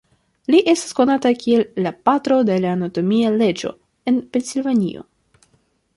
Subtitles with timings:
[0.53, 3.75] Li estas konata kiel la "Patro de la Anatomia Leĝo"
[4.13, 5.07] en Pensilvanio.